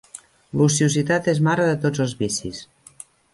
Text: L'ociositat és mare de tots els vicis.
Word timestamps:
L'ociositat 0.61 1.29
és 1.33 1.41
mare 1.49 1.67
de 1.67 1.75
tots 1.85 2.03
els 2.07 2.17
vicis. 2.23 2.63